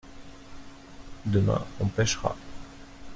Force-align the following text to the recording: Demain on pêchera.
Demain 1.27 1.63
on 1.79 1.85
pêchera. 1.87 2.35